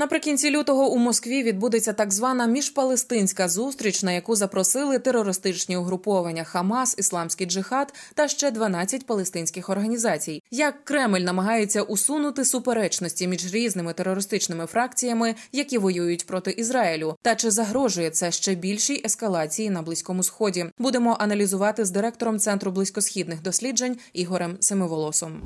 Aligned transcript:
Наприкінці 0.00 0.50
лютого 0.50 0.90
у 0.90 0.98
Москві 0.98 1.42
відбудеться 1.42 1.92
так 1.92 2.12
звана 2.12 2.46
міжпалестинська 2.46 3.48
зустріч, 3.48 4.02
на 4.02 4.12
яку 4.12 4.36
запросили 4.36 4.98
терористичні 4.98 5.76
угруповання 5.76 6.44
Хамас, 6.44 6.94
Ісламський 6.98 7.46
джихад 7.46 7.94
та 8.14 8.28
ще 8.28 8.50
12 8.50 9.06
палестинських 9.06 9.68
організацій. 9.68 10.42
Як 10.50 10.84
Кремль 10.84 11.20
намагається 11.20 11.82
усунути 11.82 12.44
суперечності 12.44 13.28
між 13.28 13.54
різними 13.54 13.92
терористичними 13.92 14.66
фракціями, 14.66 15.34
які 15.52 15.78
воюють 15.78 16.26
проти 16.26 16.50
Ізраїлю, 16.50 17.16
та 17.22 17.34
чи 17.34 17.50
загрожує 17.50 18.10
це 18.10 18.30
ще 18.32 18.54
більшій 18.54 19.02
ескалації 19.04 19.70
на 19.70 19.82
близькому 19.82 20.22
сході? 20.22 20.66
Будемо 20.78 21.16
аналізувати 21.20 21.84
з 21.84 21.90
директором 21.90 22.38
центру 22.38 22.70
близькосхідних 22.70 23.42
досліджень 23.42 23.98
Ігорем 24.12 24.56
Семиволосом. 24.60 25.42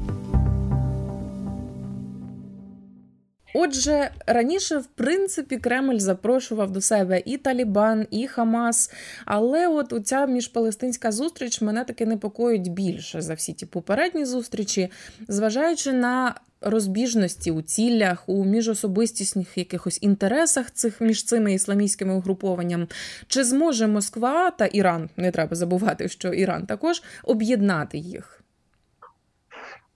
Отже, 3.57 4.11
раніше, 4.27 4.79
в 4.79 4.87
принципі, 4.87 5.57
Кремль 5.57 5.99
запрошував 5.99 6.71
до 6.71 6.81
себе 6.81 7.23
і 7.25 7.37
Талібан, 7.37 8.07
і 8.11 8.27
Хамас. 8.27 8.91
Але 9.25 9.69
от 9.69 9.93
оця 9.93 10.27
міжпалестинська 10.27 11.13
зустріч 11.13 11.61
мене 11.61 11.85
таки 11.85 12.07
непокоїть 12.07 12.69
більше 12.69 13.23
за 13.23 13.35
всі 13.35 13.53
ті 13.53 13.67
попередні 13.67 14.25
зустрічі, 14.25 14.91
зважаючи 15.29 15.93
на 15.93 16.35
розбіжності 16.61 17.51
у 17.51 17.63
цілях, 17.63 18.29
у 18.29 18.45
міжособистісних 18.45 19.59
якихось 19.59 19.99
інтересах 20.03 20.71
цих 20.71 21.01
між 21.01 21.25
цими 21.25 21.55
ісламістськими 21.55 22.15
угрупованнями, 22.15 22.87
чи 23.27 23.45
зможе 23.45 23.87
Москва 23.87 24.51
та 24.51 24.67
Іран, 24.67 25.11
не 25.17 25.31
треба 25.31 25.57
забувати, 25.57 26.09
що 26.09 26.33
Іран 26.33 26.67
також 26.67 27.03
об'єднати 27.25 27.99
їх. 27.99 28.44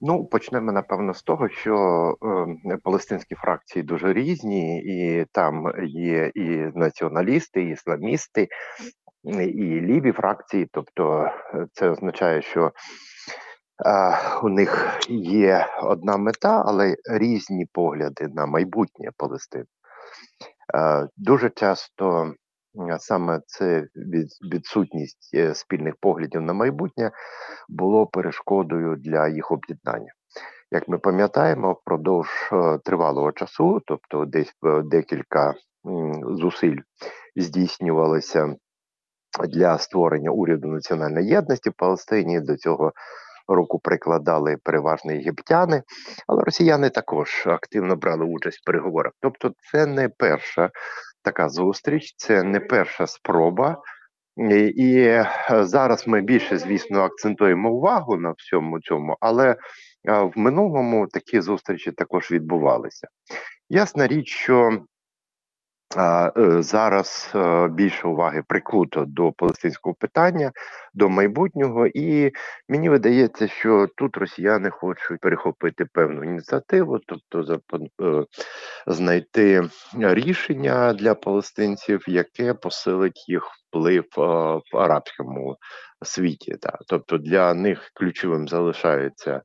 Ну, 0.00 0.24
почнемо 0.24 0.72
напевно 0.72 1.14
з 1.14 1.22
того, 1.22 1.48
що 1.48 1.74
е, 2.64 2.78
палестинські 2.82 3.34
фракції 3.34 3.82
дуже 3.82 4.12
різні, 4.12 4.78
і 4.78 5.26
там 5.32 5.72
є 5.86 6.30
і 6.34 6.48
націоналісти, 6.74 7.62
і 7.62 7.70
ісламісти, 7.70 8.48
і 9.24 9.80
ліві 9.80 10.12
фракції. 10.12 10.68
Тобто, 10.72 11.30
е, 11.54 11.66
це 11.72 11.90
означає, 11.90 12.42
що 12.42 12.72
е, 13.86 14.18
у 14.42 14.48
них 14.48 14.98
є 15.08 15.66
одна 15.82 16.16
мета, 16.16 16.62
але 16.66 16.96
різні 17.10 17.66
погляди 17.72 18.28
на 18.28 18.46
майбутнє 18.46 19.10
Палестини. 19.16 19.64
Е, 20.74 21.08
дуже 21.16 21.50
часто 21.50 22.32
саме 22.98 23.40
це 23.46 23.86
відсутність 24.52 25.30
е, 25.34 25.54
спільних 25.54 25.94
поглядів 26.00 26.40
на 26.42 26.52
майбутнє 26.52 27.10
було 27.68 28.06
перешкодою 28.06 28.96
для 28.96 29.28
їх 29.28 29.50
об'єднання. 29.50 30.12
Як 30.70 30.88
ми 30.88 30.98
пам'ятаємо, 30.98 31.72
впродовж 31.72 32.28
е, 32.52 32.78
тривалого 32.84 33.32
часу, 33.32 33.80
тобто 33.86 34.24
десь 34.24 34.52
е, 34.66 34.82
декілька 34.82 35.54
зусиль 36.30 36.76
здійснювалися 37.36 38.56
для 39.48 39.78
створення 39.78 40.30
уряду 40.30 40.68
національної 40.68 41.28
єдності 41.28 41.70
в 41.70 41.74
Палестині. 41.76 42.40
До 42.40 42.56
цього 42.56 42.92
руку 43.48 43.78
прикладали 43.78 44.56
переважно 44.64 45.12
єгиптяни, 45.12 45.82
але 46.26 46.42
росіяни 46.42 46.90
також 46.90 47.46
активно 47.46 47.96
брали 47.96 48.24
участь 48.24 48.58
в 48.58 48.64
переговорах. 48.64 49.12
Тобто, 49.20 49.52
це 49.72 49.86
не 49.86 50.08
перша 50.08 50.70
така 51.28 51.48
зустріч, 51.48 52.14
це 52.16 52.42
не 52.42 52.60
перша 52.60 53.06
спроба. 53.06 53.76
І 54.74 54.98
е, 54.98 55.26
зараз 55.50 56.06
ми 56.06 56.20
більше, 56.20 56.58
звісно, 56.58 57.00
акцентуємо 57.00 57.72
увагу 57.72 58.16
на 58.16 58.34
всьому 58.38 58.80
цьому, 58.80 59.16
але 59.20 59.56
в 60.04 60.32
минулому 60.36 61.06
такі 61.06 61.40
зустрічі 61.40 61.92
також 61.92 62.30
відбувалися. 62.30 63.08
Ясна 63.68 64.06
річ, 64.06 64.28
що 64.28 64.70
Е, 64.70 64.97
зараз 66.58 67.32
е, 67.34 67.68
більше 67.68 68.08
уваги 68.08 68.42
прикуто 68.48 69.04
до 69.04 69.32
палестинського 69.32 69.94
питання, 69.94 70.52
до 70.94 71.08
майбутнього, 71.08 71.86
і 71.86 72.32
мені 72.68 72.88
видається, 72.88 73.48
що 73.48 73.88
тут 73.96 74.16
росіяни 74.16 74.70
хочуть 74.70 75.20
перехопити 75.20 75.84
певну 75.84 76.24
ініціативу, 76.24 76.98
тобто 76.98 77.60
е, 78.02 78.24
знайти 78.86 79.68
рішення 79.94 80.92
для 80.92 81.14
палестинців, 81.14 82.04
яке 82.06 82.54
посилить 82.54 83.28
їх 83.28 83.42
вплив 83.68 84.04
в 84.16 84.76
арабському 84.76 85.56
світі. 86.02 86.56
Тобто 86.88 87.18
для 87.18 87.54
них 87.54 87.90
ключовим 87.94 88.48
залишається 88.48 89.42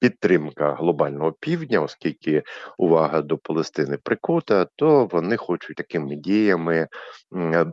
підтримка 0.00 0.74
глобального 0.74 1.32
півдня, 1.32 1.80
оскільки 1.80 2.42
увага 2.78 3.22
до 3.22 3.38
Палестини 3.38 3.96
прикута, 3.96 4.66
то 4.76 5.06
вони 5.06 5.36
хочуть 5.36 5.76
такими 5.76 6.16
діями 6.16 6.88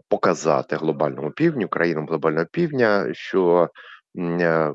показати 0.07 0.75
глобальному 0.75 1.31
півдню, 1.31 1.67
країнам 1.67 2.07
глобального 2.07 2.45
півдня, 2.51 3.07
що 3.11 3.69
е, 4.19 4.73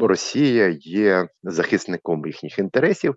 Росія 0.00 0.68
є 0.80 1.28
захисником 1.42 2.26
їхніх 2.26 2.58
інтересів, 2.58 3.14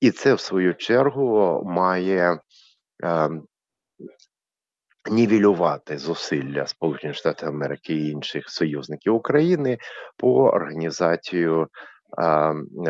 і 0.00 0.10
це 0.10 0.34
в 0.34 0.40
свою 0.40 0.74
чергу 0.74 1.62
має 1.64 2.38
е, 3.04 3.30
нівелювати 5.10 5.98
зусилля 5.98 6.66
Сполучених 6.66 7.16
Штатів 7.16 7.48
Америки 7.48 7.94
і 7.94 8.10
інших 8.10 8.50
союзників 8.50 9.14
України 9.14 9.78
по 10.16 10.44
організацію 10.44 11.68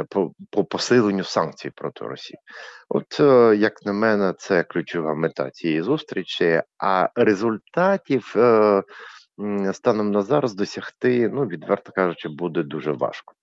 по 0.09 0.33
по 0.51 0.65
посиленню 0.65 1.25
санкцій 1.25 1.71
проти 1.71 2.05
Росії. 2.05 2.39
От, 2.89 3.21
е, 3.21 3.57
як 3.57 3.87
на 3.87 3.93
мене, 3.93 4.35
це 4.39 4.63
ключова 4.63 5.15
мета 5.15 5.51
цієї 5.51 5.83
зустрічі, 5.83 6.63
а 6.79 7.09
результатів 7.15 8.35
е, 8.37 8.83
станом 9.73 10.11
на 10.11 10.23
зараз 10.23 10.55
досягти, 10.55 11.31
ну 11.35 11.47
відверто 11.47 11.93
кажучи, 11.93 12.29
буде 12.29 12.63
дуже 12.63 12.93
важко. 12.93 13.35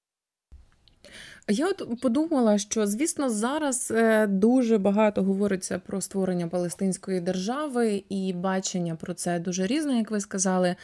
Я 1.50 1.68
от 1.68 2.02
подумала, 2.02 2.58
що 2.58 2.88
звісно 2.88 3.30
зараз 3.30 3.92
е, 3.92 4.28
дуже 4.28 4.78
багато 4.78 5.24
говориться 5.24 5.82
про 5.88 6.02
створення 6.02 6.48
Палестинської 6.48 7.20
держави 7.20 8.04
і 8.10 8.34
бачення 8.34 8.96
про 8.96 9.14
це 9.14 9.40
дуже 9.40 9.68
різне, 9.68 9.98
як 9.98 10.12
ви 10.12 10.20
сказали. 10.20 10.76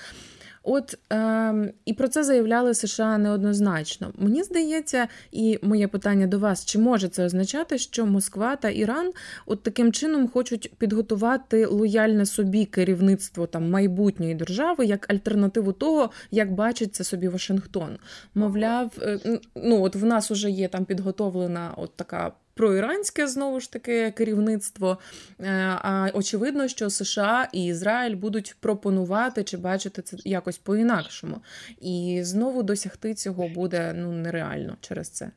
От 0.64 0.98
е, 1.14 1.74
і 1.86 1.94
про 1.94 2.08
це 2.08 2.24
заявляли 2.24 2.74
США 2.74 3.18
неоднозначно. 3.18 4.12
Мені 4.18 4.44
здається, 4.44 5.08
і 5.32 5.60
моє 5.62 5.88
питання 5.88 6.28
до 6.28 6.40
вас: 6.40 6.66
чи 6.66 6.80
може 6.80 7.08
це 7.08 7.26
означати, 7.26 7.78
що 7.78 8.06
Москва 8.06 8.56
та 8.56 8.70
Іран 8.70 9.12
от 9.46 9.64
таким 9.64 9.92
чином 9.92 10.28
хочуть 10.28 10.74
підготувати 10.78 11.66
лояльне 11.66 12.26
собі 12.26 12.66
керівництво 12.66 13.48
там 13.48 13.70
майбутньої 13.70 14.36
держави 14.36 14.86
як 14.86 15.12
альтернативу 15.14 15.72
того, 15.72 16.10
як 16.32 16.54
бачить 16.54 16.96
це 16.96 17.04
собі 17.04 17.28
Вашингтон? 17.28 17.98
Мовляв, 18.36 18.92
е, 19.02 19.40
ну 19.56 19.82
от 19.82 19.96
в 19.96 20.06
нас 20.06 20.32
уже 20.32 20.50
є 20.50 20.68
там 20.68 20.86
підготовлена 20.86 21.74
от 21.78 21.96
така 21.96 22.32
проіранське 22.54 23.28
знову 23.28 23.60
ж 23.60 23.72
таки 23.72 24.12
керівництво. 24.12 24.98
Е, 25.40 25.78
а 25.82 26.10
очевидно, 26.14 26.68
що 26.68 26.90
США 26.90 27.48
і 27.54 27.66
Ізраїль 27.66 28.16
будуть 28.16 28.56
пропонувати 28.60 29.44
чи 29.44 29.58
бачити 29.58 30.02
це 30.02 30.18
якось 30.26 30.58
по-інакшому. 30.58 31.42
І 31.82 32.20
знову 32.24 32.64
досягти 32.64 33.14
цього 33.14 33.48
буде 33.48 33.94
ну 33.96 34.12
нереально 34.12 34.78
через 34.82 35.10
це. 35.10 35.32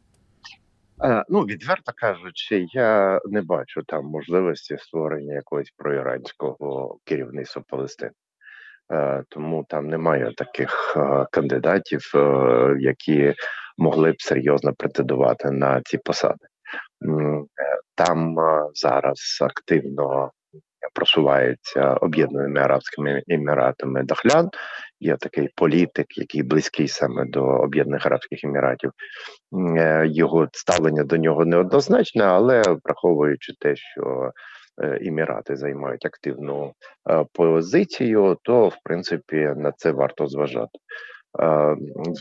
Е, 1.02 1.24
ну, 1.28 1.40
відверто 1.40 1.92
кажучи, 1.96 2.66
я 2.72 3.20
не 3.24 3.42
бачу 3.42 3.82
там 3.82 4.04
можливості 4.04 4.76
створення 4.78 5.34
якогось 5.34 5.70
проіранського 5.76 6.98
керівництва 7.04 7.62
Палестини. 7.68 8.12
Е, 8.92 9.24
тому 9.28 9.66
там 9.68 9.88
немає 9.88 10.32
таких 10.36 10.96
кандидатів, 11.32 12.12
які 12.78 13.34
могли 13.78 14.12
б 14.12 14.22
серйозно 14.22 14.74
претендувати 14.74 15.50
на 15.50 15.82
ці 15.84 15.98
посади. 15.98 16.46
Там 17.94 18.36
зараз 18.74 19.38
активно 19.40 20.30
просувається 20.96 21.94
об'єднаними 21.94 22.60
арабськими 22.60 23.22
еміратами 23.28 24.02
Дахлян. 24.02 24.50
Є 25.00 25.16
такий 25.16 25.48
політик, 25.56 26.18
який 26.18 26.42
близький 26.42 26.88
саме 26.88 27.24
до 27.24 27.44
об'єднаних 27.44 28.06
арабських 28.06 28.44
еміратів. 28.44 28.90
Е, 29.76 30.06
його 30.06 30.48
ставлення 30.52 31.04
до 31.04 31.16
нього 31.16 31.44
неоднозначне, 31.44 32.24
але 32.24 32.62
враховуючи 32.84 33.52
те, 33.60 33.76
що 33.76 34.30
е, 34.82 34.98
Емірати 35.02 35.56
займають 35.56 36.06
активну 36.06 36.72
е, 37.10 37.24
позицію, 37.32 38.36
то 38.42 38.68
в 38.68 38.76
принципі 38.84 39.52
на 39.56 39.72
це 39.76 39.90
варто 39.90 40.26
зважати. 40.26 40.78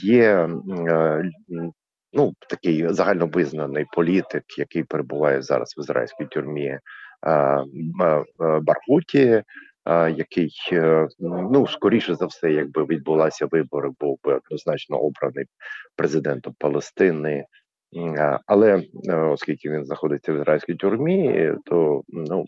Є 0.02 0.50
ну 2.16 2.34
такий 2.50 2.94
загальновизнаний 2.94 3.86
політик, 3.94 4.44
який 4.58 4.84
перебуває 4.84 5.42
зараз 5.42 5.74
в 5.78 5.80
ізраїльській 5.80 6.26
тюрмі 6.26 6.80
Баргуті, 8.62 9.44
який 10.16 10.54
е, 10.72 11.08
ну 11.20 11.68
скоріше 11.68 12.16
за 12.16 12.26
все, 12.26 12.52
якби 12.52 12.86
відбулася 12.86 13.46
вибори, 13.46 13.90
був 14.00 14.20
би 14.24 14.34
однозначно 14.34 14.98
обраний 14.98 15.46
президентом 15.96 16.56
Палестини. 16.60 17.46
Але 18.46 18.84
оскільки 19.08 19.70
він 19.70 19.86
знаходиться 19.86 20.34
в 20.34 20.36
ізраїльській 20.36 20.76
тюрмі, 20.76 21.52
то 21.66 22.02
ну 22.08 22.46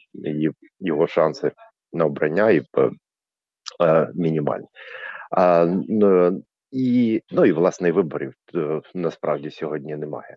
його 0.80 1.08
шанси 1.08 1.52
на 1.94 2.06
обрання 2.06 2.50
і 2.50 2.62
мінімальні. 4.16 4.68
І 6.72 7.22
ну 7.32 7.46
і 7.46 7.52
власне 7.52 7.92
виборів 7.92 8.34
е, 8.56 8.82
насправді 8.94 9.52
сьогодні 9.52 9.96
немає. 9.96 10.36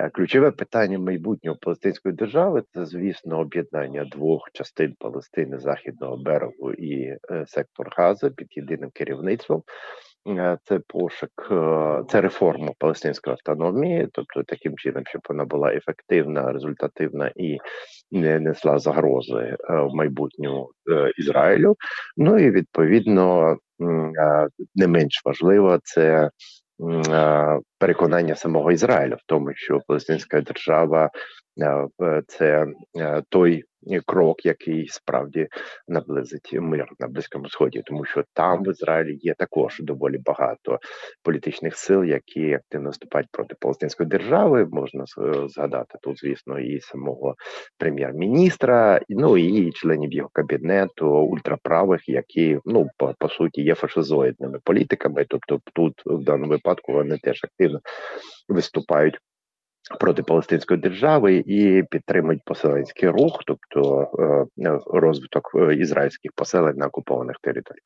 Е, 0.00 0.10
ключове 0.10 0.50
питання 0.50 0.98
майбутнього 0.98 1.56
Палестинської 1.60 2.14
держави 2.14 2.62
це, 2.74 2.86
звісно, 2.86 3.40
об'єднання 3.40 4.04
двох 4.04 4.50
частин 4.52 4.94
Палестини 4.98 5.58
західного 5.58 6.16
берегу 6.16 6.72
і 6.72 7.02
е, 7.04 7.18
сектор 7.46 7.88
Газа 7.96 8.30
під 8.30 8.48
єдиним 8.50 8.90
керівництвом. 8.94 9.62
Це 10.64 10.80
пошук, 10.86 11.30
це 12.08 12.20
реформа 12.20 12.72
палестинської 12.78 13.32
автономії, 13.32 14.08
тобто 14.12 14.42
таким 14.42 14.76
чином, 14.76 15.02
щоб 15.06 15.22
вона 15.28 15.44
була 15.44 15.72
ефективна, 15.72 16.52
результативна 16.52 17.32
і 17.36 17.58
не 18.10 18.40
несла 18.40 18.78
загрози 18.78 19.56
в 19.68 19.94
майбутньому 19.94 20.70
Ізраїлю. 21.18 21.76
Ну 22.16 22.38
і 22.38 22.50
відповідно 22.50 23.56
не 24.74 24.86
менш 24.86 25.22
важливо 25.24 25.78
це 25.84 26.30
переконання 27.78 28.34
самого 28.34 28.72
Ізраїля 28.72 29.14
в 29.14 29.22
тому, 29.26 29.50
що 29.54 29.80
Палестинська 29.86 30.40
держава 30.40 31.10
це 32.26 32.66
той 33.28 33.64
крок, 34.06 34.46
який 34.46 34.88
справді 34.88 35.48
наблизить 35.88 36.52
мир 36.52 36.86
на 37.00 37.08
близькому 37.08 37.48
сході, 37.48 37.82
тому 37.86 38.04
що 38.04 38.24
там 38.32 38.62
в 38.62 38.70
Ізраїлі 38.70 39.18
є 39.22 39.34
також 39.34 39.80
доволі 39.80 40.18
багато 40.18 40.78
політичних 41.22 41.76
сил, 41.76 42.04
які 42.04 42.52
активно 42.52 42.90
вступають 42.90 43.28
проти 43.30 43.54
Палестинської 43.60 44.08
держави. 44.08 44.68
Можна 44.70 45.04
згадати 45.48 45.98
тут, 46.02 46.18
звісно, 46.18 46.58
і 46.58 46.80
самого 46.80 47.34
прем'єр-міністра, 47.78 49.00
ну 49.08 49.36
і 49.36 49.72
членів 49.72 50.12
його 50.12 50.30
кабінету 50.32 51.08
ультраправих, 51.08 52.08
які 52.08 52.58
ну 52.64 52.88
по, 52.98 53.14
по 53.18 53.28
суті 53.28 53.62
є 53.62 53.74
фашизоїдними 53.74 54.58
політиками. 54.64 55.26
Тобто, 55.28 55.60
тут 55.74 56.02
в 56.06 56.24
даному 56.24 56.50
випадку 56.50 56.92
вони 56.92 57.18
теж 57.18 57.40
активно 57.44 57.80
виступають 58.48 59.18
проти 60.00 60.22
Палестинської 60.22 60.80
держави 60.80 61.44
і 61.46 61.82
підтримують 61.90 62.44
поселенський 62.44 63.08
рух, 63.08 63.40
тобто 63.46 64.10
е, 64.58 64.78
розвиток 64.86 65.50
е, 65.54 65.74
ізраїльських 65.74 66.30
поселень 66.34 66.76
на 66.76 66.86
окупованих 66.86 67.36
територіях. 67.42 67.82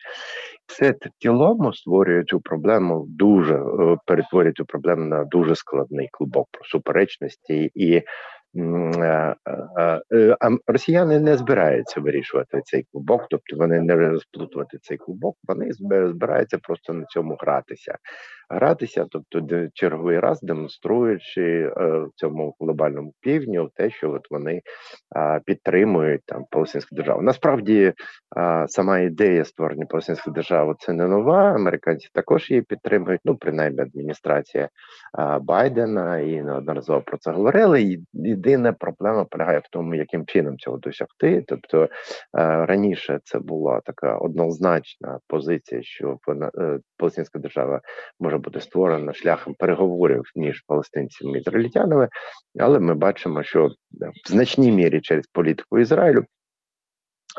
Це 0.67 0.94
цілому 1.19 1.73
створює 1.73 2.25
цю 2.25 2.41
проблему 2.41 3.06
дуже 3.08 3.55
е, 3.55 3.97
перетворює 4.06 4.53
цю 4.53 4.64
проблему 4.64 5.05
на 5.05 5.25
дуже 5.25 5.55
складний 5.55 6.08
клубок 6.12 6.49
про 6.53 6.64
суперечності 6.64 7.70
і 7.75 8.03
а 10.41 10.50
росіяни 10.67 11.20
не 11.20 11.37
збираються 11.37 12.00
вирішувати 12.00 12.61
цей 12.64 12.87
клубок, 12.93 13.26
тобто 13.31 13.56
вони 13.56 13.81
не 13.81 13.97
розплутувати 13.97 14.79
цей 14.79 14.97
клубок, 14.97 15.37
вони 15.44 15.73
збираються 15.73 16.59
просто 16.59 16.93
на 16.93 17.05
цьому 17.05 17.37
гратися. 17.41 17.99
Гратися, 18.48 19.06
тобто 19.10 19.69
черговий 19.75 20.20
раз 20.20 20.40
демонструючи 20.43 21.72
в 21.76 22.08
цьому 22.14 22.54
глобальному 22.60 23.12
півдню 23.20 23.70
те, 23.75 23.90
що 23.90 24.10
от 24.10 24.31
вони 24.31 24.60
підтримують 25.44 26.22
там 26.26 26.44
Палестинську 26.50 26.96
державу. 26.96 27.22
Насправді 27.22 27.93
сама 28.66 28.98
ідея 28.98 29.44
створення 29.44 29.87
Палестинської 29.87 30.34
держави 30.34 30.75
це 30.78 30.93
не 30.93 31.06
нова. 31.06 31.54
Американці 31.54 32.08
також 32.12 32.50
її 32.50 32.62
підтримують. 32.62 33.20
Ну 33.25 33.37
принаймні 33.37 33.81
адміністрація 33.81 34.69
Байдена 35.40 36.19
і 36.19 36.42
неодноразово 36.42 37.00
про 37.00 37.19
це 37.19 37.31
говорили. 37.31 37.99
Єдина 38.12 38.72
проблема 38.72 39.25
полягає 39.25 39.58
в 39.58 39.69
тому, 39.70 39.94
яким 39.94 40.26
чином 40.26 40.58
цього 40.58 40.78
досягти. 40.78 41.44
Тобто 41.49 41.84
е, 41.84 41.88
раніше 42.66 43.20
це 43.25 43.38
була 43.38 43.81
така 43.84 44.16
однозначна 44.16 45.19
позиція, 45.28 45.82
що 45.82 46.19
е, 46.28 46.78
Палестинська 46.96 47.38
держава 47.38 47.81
може 48.20 48.36
бути 48.38 48.61
створена 48.61 49.12
шляхом 49.12 49.55
переговорів 49.55 50.23
між 50.35 50.61
палестинцями 50.61 51.38
і 51.38 51.41
ізраїльтянами, 51.41 52.09
але 52.59 52.81
ми 52.81 52.94
бачимо, 52.94 53.43
що 53.43 53.67
в 54.25 54.29
значній 54.31 54.73
мірі 54.73 55.00
через 55.00 55.27
політику 55.27 55.79
Ізраїлю. 55.79 56.25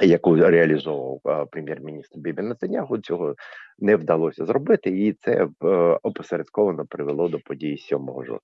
Яку 0.01 0.35
реалізовував 0.35 1.21
е, 1.27 1.45
прем'єр-міністр 1.51 2.19
Бібі 2.19 2.41
Нетаньяху, 2.41 2.97
цього 2.97 3.35
не 3.79 3.95
вдалося 3.95 4.45
зробити, 4.45 4.89
і 4.89 5.13
це 5.13 5.47
опосередковано 6.03 6.85
привело 6.85 7.29
до 7.29 7.39
подій 7.39 7.77
7 7.77 7.99
жовтня. 7.99 8.39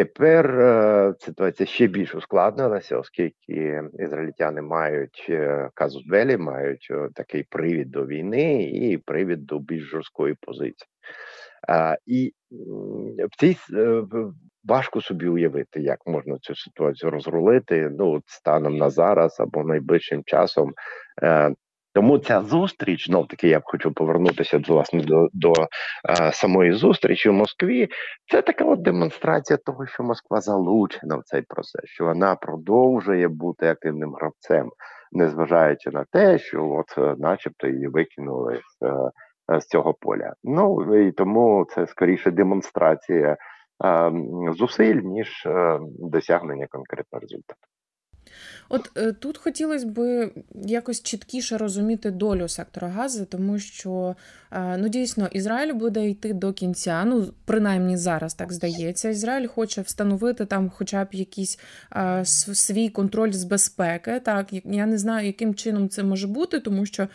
Тепер 0.00 0.60
е, 0.60 1.14
ситуація 1.18 1.66
ще 1.66 1.86
більш 1.86 2.14
ускладнилася, 2.14 2.98
оскільки 2.98 3.82
ізраїльтяни 3.98 4.62
мають 4.62 5.26
е, 5.28 5.70
казус 5.74 6.06
белі, 6.06 6.36
мають 6.36 6.88
е, 6.90 7.08
такий 7.14 7.42
привід 7.42 7.90
до 7.90 8.06
війни 8.06 8.62
і 8.62 8.98
привід 8.98 9.46
до 9.46 9.58
більш 9.58 9.84
жорсткої 9.84 10.34
позиції. 10.40 10.88
А, 11.68 11.96
І 12.06 12.32
в 13.32 13.36
цій 13.38 13.56
важко 14.64 15.00
собі 15.00 15.28
уявити, 15.28 15.80
як 15.80 16.06
можна 16.06 16.38
цю 16.38 16.54
ситуацію 16.54 17.10
розрулити 17.10 17.90
ну, 17.98 18.22
станом 18.26 18.76
на 18.76 18.90
зараз 18.90 19.40
або 19.40 19.64
найближчим 19.64 20.22
часом. 20.26 20.72
Тому 21.92 22.18
ця 22.18 22.40
зустріч, 22.40 23.08
ну 23.08 23.24
таки 23.24 23.48
я 23.48 23.58
б 23.60 23.62
хочу 23.64 23.92
повернутися 23.92 24.58
власне 24.58 25.02
до 25.02 25.28
до 25.32 25.52
е, 25.52 26.32
самої 26.32 26.72
зустрічі 26.72 27.28
в 27.28 27.32
Москві. 27.32 27.88
Це 28.30 28.42
така 28.42 28.64
от 28.64 28.82
демонстрація 28.82 29.56
того, 29.56 29.86
що 29.86 30.02
Москва 30.02 30.40
залучена 30.40 31.16
в 31.16 31.22
цей 31.24 31.42
процес, 31.42 31.84
що 31.84 32.04
вона 32.04 32.34
продовжує 32.34 33.28
бути 33.28 33.68
активним 33.68 34.14
гравцем, 34.14 34.70
незважаючи 35.12 35.90
на 35.90 36.04
те, 36.12 36.38
що 36.38 36.68
от, 36.68 36.98
е, 36.98 37.14
начебто, 37.18 37.66
її 37.66 37.86
викинули 37.86 38.60
з, 38.68 38.86
е, 38.86 39.10
з 39.58 39.66
цього 39.66 39.94
поля. 39.94 40.34
Ну 40.44 40.96
і 41.06 41.12
тому 41.12 41.66
це 41.74 41.86
скоріше 41.86 42.30
демонстрація 42.30 43.36
е, 43.84 44.12
зусиль 44.58 45.00
ніж 45.04 45.46
е, 45.46 45.80
досягнення 45.98 46.66
конкретного 46.66 47.20
результату. 47.20 47.60
От 48.68 48.90
е, 48.96 49.12
тут 49.12 49.38
хотілося 49.38 49.86
б 49.86 50.28
якось 50.54 51.02
чіткіше 51.02 51.58
розуміти 51.58 52.10
долю 52.10 52.48
сектора 52.48 52.88
газу, 52.88 53.24
тому 53.24 53.58
що 53.58 54.16
е, 54.52 54.76
ну 54.76 54.88
дійсно 54.88 55.28
Ізраїль 55.32 55.72
буде 55.74 56.08
йти 56.08 56.32
до 56.32 56.52
кінця. 56.52 57.04
Ну 57.04 57.26
принаймні 57.44 57.96
зараз 57.96 58.34
так 58.34 58.52
здається. 58.52 59.08
Ізраїль 59.08 59.46
хоче 59.46 59.80
встановити 59.80 60.46
там, 60.46 60.70
хоча 60.70 61.04
б 61.04 61.08
якийсь 61.12 61.58
е, 61.96 62.24
свій 62.24 62.88
контроль 62.88 63.32
з 63.32 63.44
безпеки. 63.44 64.20
Так 64.20 64.46
я 64.52 64.86
не 64.86 64.98
знаю, 64.98 65.26
яким 65.26 65.54
чином 65.54 65.88
це 65.88 66.02
може 66.02 66.26
бути, 66.26 66.60
тому 66.60 66.86
що 66.86 67.08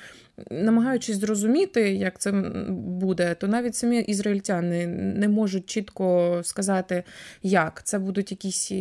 намагаючись 0.51 1.17
зрозуміти, 1.17 1.93
як 1.93 2.19
це 2.19 2.31
буде, 2.69 3.35
то 3.35 3.47
навіть 3.47 3.75
самі 3.75 3.99
ізраїльтяни 3.99 4.87
не 4.87 5.27
можуть 5.27 5.65
чітко 5.65 6.39
сказати, 6.43 7.03
як 7.43 7.83
це 7.83 7.99
будуть 7.99 8.31
якісь 8.31 8.71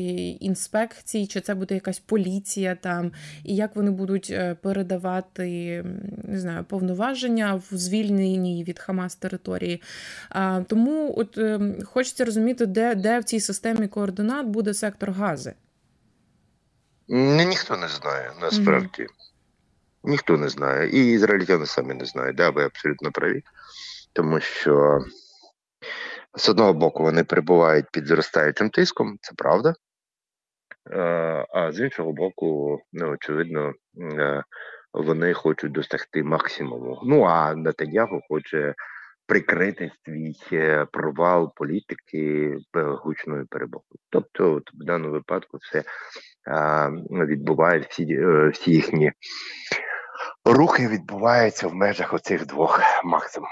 інспекції, 0.40 1.26
чи 1.26 1.40
це 1.40 1.54
буде 1.54 1.74
якась 1.74 1.98
поліція 1.98 2.74
там, 2.74 3.12
і 3.44 3.56
як 3.56 3.76
вони 3.76 3.90
будуть 3.90 4.28
е, 4.30 4.56
передавати 4.62 5.84
не 6.24 6.40
знаю, 6.40 6.64
повноваження 6.64 7.54
в 7.54 7.76
звільненій 7.76 8.64
від 8.64 8.78
Хамас 8.78 9.16
території. 9.16 9.82
А, 10.28 10.62
Тому 10.68 11.14
от 11.16 11.38
е, 11.38 11.74
хочеться 11.84 12.24
розуміти, 12.24 12.66
де, 12.66 12.94
де 12.94 13.18
в 13.18 13.24
цій 13.24 13.40
системі 13.40 13.88
координат 13.88 14.46
буде 14.46 14.74
сектор 14.74 15.10
гази. 15.10 15.54
Ніхто 17.08 17.76
не 17.76 17.88
знає 17.88 18.30
насправді. 18.40 19.02
Mm-hmm. 19.02 19.33
Ніхто 20.04 20.36
не 20.36 20.48
знає. 20.48 20.88
І 20.88 21.12
ізраїльтяни 21.12 21.66
самі 21.66 21.94
не 21.94 22.04
знають. 22.04 22.36
Да, 22.36 22.50
ви 22.50 22.64
абсолютно 22.64 23.12
праві. 23.12 23.42
Тому 24.12 24.40
що 24.40 24.98
з 26.34 26.48
одного 26.48 26.72
боку 26.72 27.02
вони 27.02 27.24
перебувають 27.24 27.86
під 27.92 28.06
зростаючим 28.06 28.70
тиском, 28.70 29.18
це 29.20 29.32
правда. 29.36 29.74
Е, 30.90 31.46
а 31.54 31.72
з 31.72 31.80
іншого 31.80 32.12
боку, 32.12 32.80
ну, 32.92 33.10
очевидно, 33.10 33.72
е, 34.18 34.42
вони 34.92 35.32
хочуть 35.32 35.72
досягти 35.72 36.22
максимуму. 36.22 37.00
Ну 37.04 37.24
а 37.24 37.54
Нетаньяху 37.54 38.20
хоче 38.28 38.74
прикрити 39.26 39.90
свій 40.04 40.36
е, 40.52 40.86
провал 40.92 41.54
політики 41.56 42.56
гучною 42.74 43.46
перемогою. 43.50 43.98
Тобто, 44.10 44.52
от 44.52 44.70
в 44.74 44.84
даному 44.84 45.12
випадку, 45.12 45.58
все 45.60 45.82
відбувають 47.10 47.86
всі, 47.86 48.18
всі 48.52 48.70
їхні 48.70 49.12
рухи 50.44 50.88
відбуваються 50.88 51.68
в 51.68 51.74
межах 51.74 52.14
оцих 52.14 52.46
двох 52.46 52.80
максимум. 53.04 53.50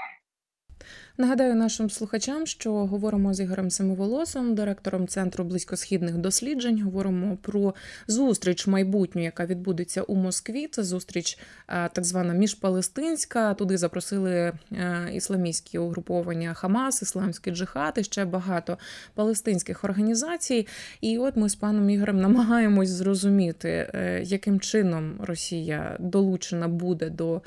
Нагадаю 1.17 1.55
нашим 1.55 1.89
слухачам, 1.89 2.45
що 2.45 2.73
говоримо 2.73 3.33
з 3.33 3.39
Ігорем 3.39 3.69
Семиволосом, 3.69 4.55
директором 4.55 5.07
центру 5.07 5.43
близькосхідних 5.43 6.17
досліджень. 6.17 6.81
Говоримо 6.81 7.37
про 7.41 7.73
зустріч 8.07 8.67
майбутню, 8.67 9.23
яка 9.23 9.45
відбудеться 9.45 10.01
у 10.01 10.15
Москві. 10.15 10.67
Це 10.67 10.83
зустріч 10.83 11.37
е, 11.67 11.89
так 11.93 12.05
звана 12.05 12.33
міжпалестинська. 12.33 13.53
Туди 13.53 13.77
запросили 13.77 14.31
е, 14.31 15.09
ісламістські 15.13 15.77
угруповання 15.77 16.53
Хамас, 16.53 17.01
Ісламський 17.01 17.53
джихад 17.53 17.93
і 17.97 18.03
ще 18.03 18.25
багато 18.25 18.77
палестинських 19.13 19.83
організацій. 19.83 20.67
І 21.01 21.17
от 21.17 21.35
ми 21.37 21.49
з 21.49 21.55
паном 21.55 21.89
Ігорем 21.89 22.21
намагаємось 22.21 22.89
зрозуміти, 22.89 23.69
е, 23.93 24.21
яким 24.23 24.59
чином 24.59 25.15
Росія 25.19 25.97
долучена 25.99 26.67
буде 26.67 27.09
до. 27.09 27.41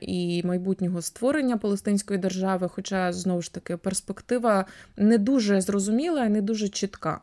І 0.00 0.42
майбутнього 0.44 1.02
створення 1.02 1.56
Палестинської 1.56 2.18
держави, 2.18 2.68
хоча 2.72 3.12
знову 3.12 3.42
ж 3.42 3.54
таки 3.54 3.76
перспектива 3.76 4.64
не 4.96 5.18
дуже 5.18 5.60
зрозуміла 5.60 6.24
і 6.24 6.28
не 6.28 6.42
дуже 6.42 6.68
чітка. 6.68 7.20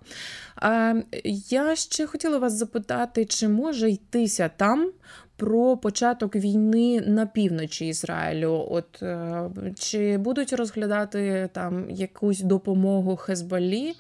Я 1.50 1.76
ще 1.76 2.06
хотіла 2.06 2.38
вас 2.38 2.54
запитати, 2.54 3.26
чи 3.26 3.48
може 3.48 3.92
йтися 3.92 4.50
там? 4.58 4.92
Про 5.38 5.78
початок 5.78 6.36
війни 6.36 7.04
на 7.08 7.26
півночі 7.26 7.88
Ізраїлю, 7.88 8.68
от 8.70 9.04
е, 9.04 9.50
чи 9.80 10.18
будуть 10.18 10.54
розглядати 10.54 11.50
там 11.54 11.90
якусь 11.90 12.40
допомогу 12.40 13.16
Хезболі 13.16 13.90
Е, 13.90 13.96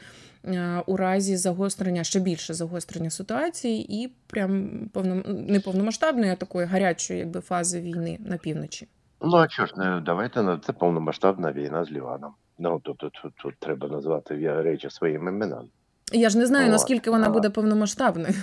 у 0.85 0.97
разі 0.97 1.37
загострення 1.37 2.03
ще 2.03 2.19
більше 2.19 2.53
загострення 2.53 3.09
ситуації 3.09 4.03
і 4.03 4.11
прям 4.27 4.69
повно 4.93 5.15
не 5.25 5.59
повномасштабної, 5.59 6.31
а 6.31 6.35
такої 6.35 6.67
гарячої 6.67 7.19
якби 7.19 7.41
фази 7.41 7.81
війни 7.81 8.17
на 8.25 8.37
півночі. 8.37 8.87
Ну 9.21 9.37
а 9.37 9.49
що 9.49 9.65
ж, 9.65 9.73
не 9.77 10.01
давайте 10.05 10.43
на 10.43 10.57
це 10.57 10.73
повномасштабна 10.73 11.51
війна 11.51 11.85
з 11.85 11.91
Ліваном. 11.91 12.33
Ну 12.59 12.79
тут, 12.83 12.97
тут, 12.97 13.13
тут, 13.21 13.33
тут 13.35 13.53
треба 13.59 13.87
назвати 13.87 14.61
речі 14.61 14.89
своїми 14.89 15.31
іменами. 15.31 15.67
Я 16.13 16.29
ж 16.29 16.37
не 16.37 16.45
знаю, 16.45 16.71
наскільки 16.71 17.11
вона 17.11 17.29
буде 17.29 17.49
повномасштабною. 17.49 18.33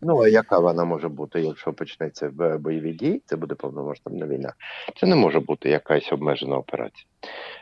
Ну, 0.00 0.22
а 0.22 0.28
яка 0.28 0.58
вона 0.58 0.84
може 0.84 1.08
бути, 1.08 1.40
якщо 1.40 1.72
почнеться 1.72 2.30
бойові 2.58 2.92
дії, 2.92 3.22
це 3.26 3.36
буде 3.36 3.54
повномасштабна 3.54 4.26
війна. 4.26 4.52
Це 5.00 5.06
не 5.06 5.16
може 5.16 5.40
бути 5.40 5.70
якась 5.70 6.12
обмежена 6.12 6.56
операція. 6.56 7.06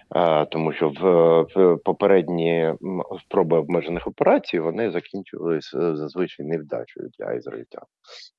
А, 0.09 0.45
Тому 0.45 0.73
що 0.73 0.89
в, 0.89 1.03
в 1.43 1.79
попередні 1.85 2.75
спроби 3.21 3.59
обмежених 3.59 4.07
операцій 4.07 4.59
вони 4.59 4.91
закінчувалися 4.91 5.97
зазвичай 5.97 6.47
невдачею 6.47 7.11
для 7.19 7.33
ізраїльтян. 7.33 7.83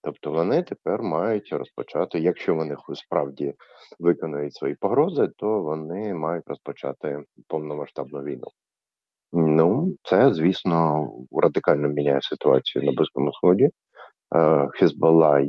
Тобто 0.03 0.31
вони 0.31 0.63
тепер 0.63 1.01
мають 1.01 1.53
розпочати, 1.53 2.19
якщо 2.19 2.55
вони 2.55 2.75
справді 2.93 3.53
виконують 4.00 4.53
свої 4.53 4.75
погрози, 4.75 5.27
то 5.38 5.62
вони 5.62 6.13
мають 6.13 6.48
розпочати 6.48 7.24
повномасштабну 7.48 8.24
війну. 8.24 8.48
Ну, 9.34 9.95
це, 10.03 10.34
звісно, 10.34 11.10
радикально 11.31 11.88
міняє 11.88 12.22
ситуацію 12.22 12.86
на 12.86 12.91
Близькому 12.91 13.34
Сході. 13.34 13.69
Е, 14.36 14.69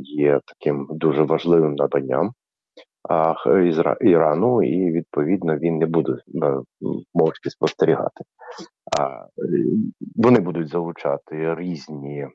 є 0.01 0.39
таким 0.45 0.87
дуже 0.89 1.23
важливим 1.23 1.75
наданням 1.75 2.31
Ірану, 4.01 4.63
і 4.63 4.91
відповідно 4.91 5.57
він 5.57 5.77
не 5.77 5.85
буде 5.85 6.11
е, 6.11 6.17
мовчки 7.13 7.49
спостерігати. 7.49 8.23
Вони 10.15 10.39
будуть 10.39 10.69
залучати 10.69 11.55
різні, 11.55 12.27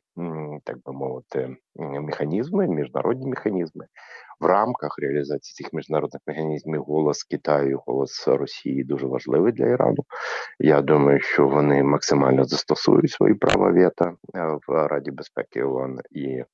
так 0.65 0.77
би 0.85 0.93
мовити, 0.93 1.57
механізми, 1.77 2.69
міжнародні 2.69 3.27
механізми. 3.27 3.87
В 4.41 4.47
рамках 4.47 4.99
реалізації 4.99 5.55
цих 5.55 5.73
міжнародних 5.73 6.23
механізмів 6.27 6.83
голос 6.83 7.25
Китаю, 7.25 7.81
голос 7.87 8.29
Росії 8.29 8.85
дуже 8.85 9.07
важливий 9.07 9.53
для 9.53 9.67
Ірану. 9.67 10.05
Я 10.59 10.83
думаю, 10.83 11.21
що 11.21 11.49
вони 11.49 11.83
максимально 11.83 12.45
застосують 12.45 13.11
свої 13.11 13.35
права 13.35 13.71
вето 13.71 14.05
е, 14.05 14.59
в 14.69 14.87
Раді 14.87 15.11
безпеки 15.11 15.63
ООН 15.63 15.99
і 16.11 16.45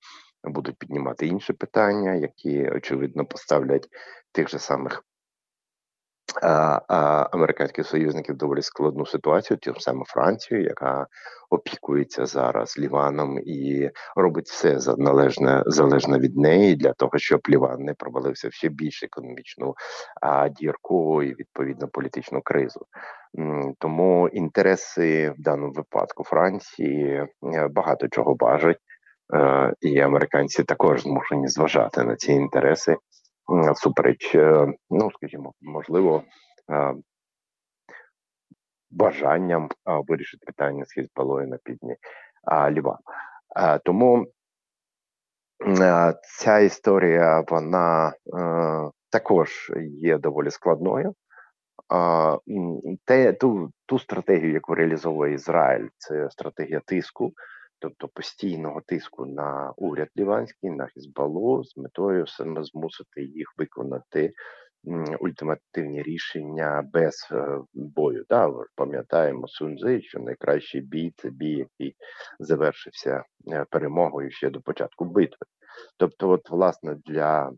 будуть 0.45 0.79
піднімати 0.79 1.27
інші 1.27 1.53
питання, 1.53 2.15
які 2.15 2.71
очевидно 2.71 3.25
поставлять 3.25 3.89
тих 4.33 4.49
же 4.49 4.59
самих 4.59 5.05
а, 6.43 6.81
а, 6.89 7.29
американських 7.33 7.87
союзників 7.87 8.37
доволі 8.37 8.63
складну 8.63 9.07
ситуацію, 9.07 9.59
тим 9.59 9.75
саме 9.79 10.05
Францію, 10.07 10.63
яка 10.63 11.07
опікується 11.51 12.27
зараз 12.27 12.79
Ліваном 12.79 13.39
і 13.39 13.91
робить 14.17 14.49
все 14.49 14.79
за 14.79 14.97
належне 14.97 15.63
залежне 15.67 16.19
від 16.19 16.37
неї 16.37 16.77
для 16.77 16.93
того, 16.93 17.19
щоб 17.19 17.41
Ліван 17.49 17.83
не 17.83 17.95
провалився 17.95 18.49
в 18.49 18.53
ще 18.53 18.69
більш 18.69 19.03
економічну 19.03 19.75
а, 20.21 20.49
дірку 20.49 21.23
і 21.23 21.35
відповідно 21.35 21.89
політичну 21.89 22.41
кризу. 22.43 22.81
Тому 23.79 24.29
інтереси 24.29 25.31
в 25.39 25.43
даному 25.43 25.73
випадку 25.73 26.25
Франції 26.25 27.27
е, 27.55 27.69
багато 27.69 28.09
чого 28.09 28.35
бажать. 28.35 28.79
Е, 29.35 29.75
і 29.81 30.01
американці 30.01 30.65
також 30.65 31.03
змушені 31.03 31.49
зважати 31.49 32.05
на 32.05 32.17
ці 32.17 32.33
інтереси 32.33 32.97
супереч, 33.77 34.35
е, 34.35 34.67
ну 34.91 35.11
скажімо, 35.11 35.53
можливо, 35.61 36.23
е, 36.71 36.95
бажанням 38.91 39.69
вирішити 39.87 40.47
питання 40.47 40.85
з 40.85 40.93
Хізбалою 40.93 41.49
на 41.49 41.59
півдні 41.65 41.97
Лівану. 42.71 42.99
Тому 43.85 44.27
ця 46.39 46.59
історія 46.59 47.45
вона 47.49 48.13
також 49.11 49.73
є 49.81 50.19
доволі 50.19 50.51
складною. 50.51 51.15
Те 53.05 53.33
ту 53.33 53.71
ту 53.87 53.99
стратегію, 53.99 54.53
яку 54.53 54.75
реалізовує 54.75 55.35
Ізраїль, 55.35 55.89
це 55.99 56.31
стратегія 56.31 56.81
тиску 56.87 57.33
тобто 57.79 58.09
постійного 58.09 58.81
тиску 58.87 59.27
на 59.27 59.73
уряд 59.77 60.09
ліванський, 60.19 60.71
на 60.71 60.87
Хізбалу, 60.87 61.65
з 61.65 61.77
метою 61.77 62.27
саме 62.27 62.65
змусити 62.65 63.23
їх 63.23 63.55
виконати 63.59 64.33
ультимативні 65.21 66.03
рішення 66.03 66.91
без 66.93 67.29
е, 67.33 67.59
бою. 67.75 68.25
Да? 68.29 68.53
Пам'ятаємо 68.75 69.49
Сунзи, 69.49 70.03
що 70.03 70.19
найкращий 70.19 70.81
бій 70.81 71.13
це 71.17 71.31
бій, 71.31 71.57
який 71.57 71.97
завершився 72.39 73.25
е, 73.53 73.67
перемогою 73.71 74.31
ще 74.31 74.51
до 74.51 74.61
початку 74.61 75.05
битви. 75.05 75.47
Тобто, 75.97 76.31
от 76.31 76.51
власне 76.51 76.97
для 77.07 77.53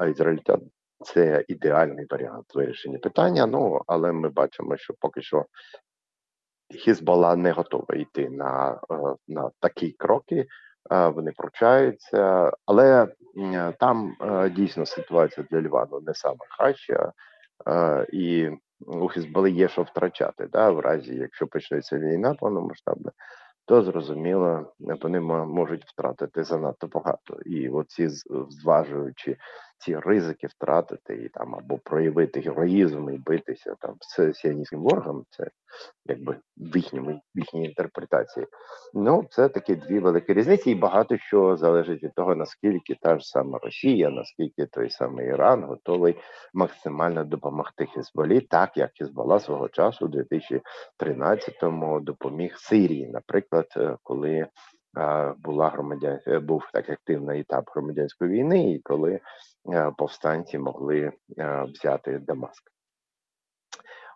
е, 0.00 0.10
ізраїльтян 0.10 0.62
це 1.04 1.44
ідеальний 1.48 2.06
варіант 2.10 2.54
вирішення 2.54 2.98
питання. 2.98 3.46
Ну 3.46 3.80
але 3.86 4.12
ми 4.12 4.28
бачимо, 4.28 4.76
що 4.76 4.94
поки 5.00 5.22
що 5.22 5.46
Хізбалла 6.70 7.36
не 7.36 7.52
готова 7.52 7.94
йти 7.94 8.30
на 8.30 8.80
е, 8.90 8.96
на 9.28 9.50
такі 9.60 9.92
кроки, 9.92 10.46
е, 10.92 11.08
вони 11.08 11.32
пручаються, 11.32 12.52
але 12.66 13.08
там 13.80 14.16
е, 14.20 14.50
дійсно 14.50 14.86
ситуація 14.86 15.46
для 15.50 15.60
Лівану 15.60 16.00
не 16.00 16.14
саме 16.14 16.38
краща, 16.58 17.12
і 18.12 18.50
у 18.86 19.08
Хізбали 19.08 19.50
є 19.50 19.68
що 19.68 19.82
втрачати. 19.82 20.46
Да, 20.52 20.70
В 20.70 20.80
разі, 20.80 21.14
якщо 21.14 21.46
почнеться 21.46 21.98
війна 21.98 22.34
повномасштабна, 22.34 23.10
то 23.64 23.82
зрозуміло, 23.82 24.72
вони 25.02 25.20
можуть 25.20 25.84
втратити 25.84 26.44
занадто 26.44 26.86
багато. 26.86 27.38
І 27.44 27.68
оці 27.68 28.08
зважуючи 28.48 29.36
ці 29.78 29.98
ризики 29.98 30.46
втратити 30.46 31.16
і 31.16 31.28
там 31.28 31.54
або 31.54 31.78
проявити 31.78 32.40
героїзм 32.40 33.10
і 33.10 33.18
битися 33.18 33.74
там 33.80 33.94
з 34.00 34.32
сіаністським 34.34 34.80
ворогом, 34.80 35.24
це 35.30 35.50
якби 36.04 36.36
в 36.56 36.76
їхньому 36.76 37.20
в 37.34 37.38
їхній 37.38 37.64
інтерпретації. 37.64 38.46
Ну 38.94 39.24
це 39.30 39.48
такі 39.48 39.74
дві 39.74 39.98
великі 39.98 40.32
різниці, 40.32 40.70
і 40.70 40.74
багато 40.74 41.18
що 41.18 41.56
залежить 41.56 42.02
від 42.02 42.14
того, 42.14 42.34
наскільки 42.34 42.96
та 43.02 43.18
ж 43.18 43.28
сама 43.28 43.58
Росія, 43.62 44.10
наскільки 44.10 44.66
той 44.66 44.90
самий 44.90 45.26
Іран 45.26 45.64
готовий 45.64 46.16
максимально 46.54 47.24
допомогти 47.24 47.86
Хізболі, 47.86 48.40
так 48.40 48.76
як 48.76 48.90
Хізбола 48.94 49.40
свого 49.40 49.68
часу 49.68 50.06
у 50.06 50.08
2013-му 50.08 52.00
допоміг 52.00 52.54
Сирії, 52.56 53.08
наприклад, 53.08 53.66
е, 53.76 53.96
коли 54.02 54.46
була 55.38 55.68
громадян 55.68 56.18
був 56.26 56.64
так 56.72 56.90
активний 56.90 57.40
етап 57.40 57.64
громадянської 57.74 58.30
війни, 58.30 58.72
і 58.72 58.78
коли 58.78 59.20
повстанці 59.98 60.58
могли 60.58 61.12
взяти 61.68 62.18
Дамаск. 62.18 62.62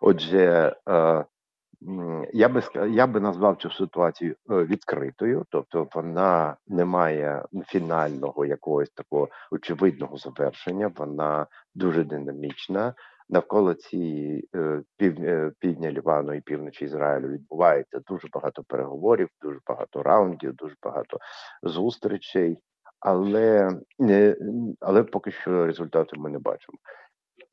Отже, 0.01 0.75
я 2.33 2.49
би 2.49 2.61
я 2.89 3.07
би 3.07 3.19
назвав 3.19 3.57
цю 3.57 3.71
ситуацію 3.71 4.35
відкритою, 4.49 5.45
тобто 5.49 5.87
вона 5.95 6.57
не 6.67 6.85
має 6.85 7.45
фінального 7.67 8.45
якогось 8.45 8.89
такого 8.89 9.29
очевидного 9.51 10.17
завершення. 10.17 10.91
Вона 10.97 11.47
дуже 11.75 12.03
динамічна 12.03 12.93
навколо 13.31 13.73
цієї 13.73 14.49
е, 14.55 14.81
пів, 14.97 15.23
е, 15.23 15.51
півдня 15.59 15.91
Лівану 15.91 16.33
і 16.33 16.41
півночі 16.41 16.85
Ізраїлю 16.85 17.27
відбувається 17.27 17.99
дуже 18.07 18.27
багато 18.33 18.63
переговорів, 18.63 19.29
дуже 19.41 19.59
багато 19.67 20.03
раундів, 20.03 20.53
дуже 20.53 20.75
багато 20.83 21.17
зустрічей, 21.63 22.57
але 23.01 23.69
але 24.79 25.03
поки 25.03 25.31
що 25.31 25.65
результату 25.65 26.21
ми 26.21 26.29
не 26.29 26.39
бачимо. 26.39 26.77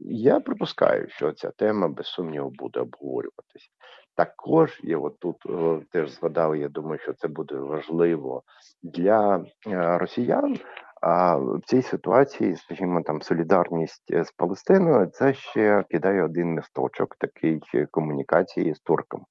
я 0.00 0.40
припускаю, 0.40 1.08
що 1.08 1.32
ця 1.32 1.50
тема 1.50 1.88
без 1.88 2.06
сумніву 2.06 2.50
буде 2.50 2.80
обговорюватися. 2.80 3.68
Також 4.14 4.80
я 4.82 4.98
от 4.98 5.18
тут 5.18 5.36
е, 5.46 5.80
теж 5.90 6.10
згадав. 6.10 6.56
Я 6.56 6.68
думаю, 6.68 6.98
що 6.98 7.12
це 7.12 7.28
буде 7.28 7.54
важливо 7.54 8.42
для 8.82 9.44
е, 9.66 9.98
росіян. 9.98 10.58
А 11.02 11.36
в 11.36 11.60
цій 11.66 11.82
ситуації, 11.82 12.56
скажімо, 12.56 13.02
там 13.02 13.22
солідарність 13.22 14.24
з 14.24 14.32
Палестиною, 14.32 15.06
це 15.06 15.34
ще 15.34 15.84
кидає 15.90 16.24
один 16.24 16.54
місточок 16.54 17.16
такий 17.16 17.60
комунікації 17.90 18.74
з 18.74 18.80
турками. 18.80 19.24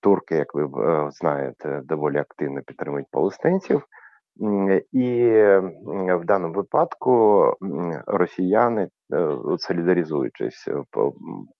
Турки, 0.00 0.34
як 0.34 0.54
ви 0.54 0.64
е, 0.64 1.10
знаєте, 1.10 1.80
доволі 1.84 2.18
активно 2.18 2.62
підтримують 2.62 3.10
палестинців. 3.10 3.82
І 4.92 5.32
в 6.14 6.24
даному 6.24 6.54
випадку 6.54 7.44
росіяни, 8.06 8.88
е, 9.14 9.36
солідаризуючись 9.58 10.68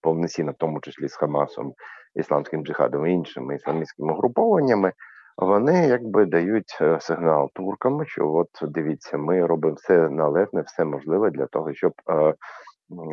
повноцінно, 0.01 0.53
в 0.53 0.57
тому 0.59 0.81
числі 0.81 1.09
з 1.09 1.17
Хамасом, 1.17 1.75
ісламським 2.15 2.65
джихадом 2.65 3.07
і 3.07 3.13
іншими 3.13 3.55
ісламістськими 3.55 4.13
угрупованнями, 4.13 4.93
вони 5.41 5.87
якби 5.87 6.27
дають 6.27 6.79
е, 6.81 7.01
сигнал 7.01 7.51
туркам, 7.55 8.07
що 8.07 8.33
от 8.33 8.49
дивіться, 8.63 9.19
ми 9.19 9.47
робимо 9.47 9.75
все 9.75 10.09
належне, 10.09 10.63
все 10.63 10.85
можливе 10.85 11.31
для 11.31 11.47
того, 11.47 11.75
щоб 11.75 11.93
е, 12.11 12.35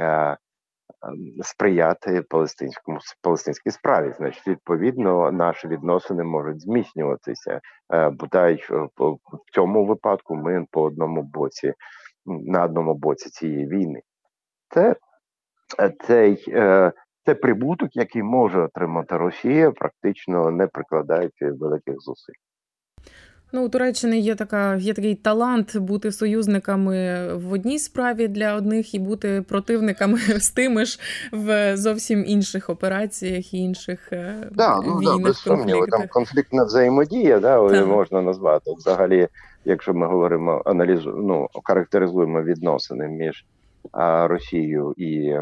е, 0.01 0.37
сприяти 1.41 2.21
палестинському 2.21 2.99
палестинській 3.21 3.71
справі. 3.71 4.13
Значить, 4.17 4.47
відповідно, 4.47 5.31
наші 5.31 5.67
відносини 5.67 6.23
можуть 6.23 6.61
зміцнюватися. 6.61 7.61
Е, 7.93 8.09
бодай 8.09 8.63
в 8.97 9.51
цьому 9.53 9.85
випадку 9.85 10.35
ми 10.35 10.65
по 10.71 10.81
одному 10.81 11.23
боці 11.23 11.73
на 12.25 12.63
одному 12.63 12.93
боці 12.93 13.29
цієї 13.29 13.67
війни. 13.67 14.01
Це 14.69 14.95
цей 16.07 16.43
е, 16.47 16.91
це 17.25 17.35
прибуток, 17.35 17.95
який 17.95 18.23
може 18.23 18.61
отримати 18.61 19.17
Росія, 19.17 19.71
практично 19.71 20.51
не 20.51 20.67
прикладаючи 20.67 21.51
великих 21.51 21.95
зусиль. 21.99 22.33
Ну, 23.51 23.65
у 23.65 23.69
Туреччини 23.69 24.19
є 24.19 24.35
така, 24.35 24.75
є 24.75 24.93
такий 24.93 25.15
талант 25.15 25.77
бути 25.77 26.11
союзниками 26.11 27.27
в 27.35 27.51
одній 27.51 27.79
справі 27.79 28.27
для 28.27 28.55
одних 28.55 28.93
і 28.93 28.99
бути 28.99 29.41
противниками 29.41 30.17
з 30.39 30.49
тими 30.49 30.85
ж 30.85 30.99
в 31.31 31.77
зовсім 31.77 32.25
інших 32.25 32.69
операціях 32.69 33.53
і 33.53 33.57
інших 33.57 34.13
е, 34.13 34.49
да, 34.51 34.75
ну, 34.75 34.99
війнах, 34.99 35.17
да, 35.17 35.23
без 35.23 35.37
сумніву. 35.37 35.87
Там 35.87 36.07
конфліктна 36.07 36.63
взаємодія, 36.63 37.39
да, 37.39 37.69
так. 37.69 37.87
можна 37.87 38.21
назвати. 38.21 38.73
Взагалі, 38.77 39.27
якщо 39.65 39.93
ми 39.93 40.07
говоримо, 40.07 40.61
аналізу, 40.65 41.11
ну, 41.11 41.47
характеризуємо 41.63 42.43
відносини 42.43 43.07
між 43.07 43.45
а, 43.91 44.27
Росією 44.27 44.93
і 44.97 45.33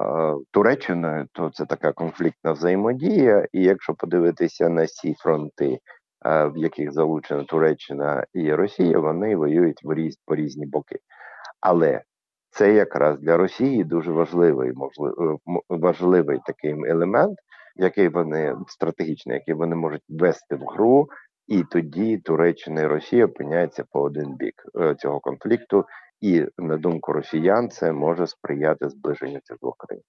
а, 0.00 0.34
Туреччиною, 0.50 1.26
то 1.32 1.50
це 1.54 1.64
така 1.64 1.92
конфліктна 1.92 2.52
взаємодія. 2.52 3.46
І 3.52 3.62
якщо 3.62 3.94
подивитися 3.94 4.68
на 4.68 4.86
ці 4.86 5.14
фронти. 5.18 5.78
В 6.24 6.52
яких 6.56 6.92
залучена 6.92 7.44
Туреччина 7.44 8.24
і 8.34 8.54
Росія, 8.54 8.98
вони 8.98 9.36
воюють 9.36 9.84
в 9.84 9.94
різ 9.94 10.16
по 10.26 10.34
різні 10.34 10.66
боки. 10.66 10.98
Але 11.60 12.02
це 12.50 12.74
якраз 12.74 13.18
для 13.18 13.36
Росії 13.36 13.84
дуже 13.84 14.12
важливий, 14.12 14.72
можливо, 14.72 15.40
е, 15.46 15.60
важливий 15.68 16.40
такий 16.46 16.70
елемент, 16.70 17.38
який 17.76 18.08
вони 18.08 18.56
стратегічний, 18.68 19.34
який 19.34 19.54
вони 19.54 19.76
можуть 19.76 20.02
ввести 20.08 20.56
в 20.56 20.60
гру, 20.60 21.08
і 21.46 21.64
тоді 21.70 22.18
Туреччина 22.18 22.80
і 22.80 22.86
Росія 22.86 23.26
опиняються 23.26 23.84
по 23.90 24.00
один 24.00 24.36
бік 24.36 24.54
е, 24.80 24.94
цього 24.94 25.20
конфлікту. 25.20 25.84
І 26.20 26.46
на 26.58 26.76
думку 26.76 27.12
росіян, 27.12 27.70
це 27.70 27.92
може 27.92 28.26
сприяти 28.26 28.88
зближенню 28.88 29.40
цих 29.44 29.58
двох 29.58 29.76
країн. 29.76 30.04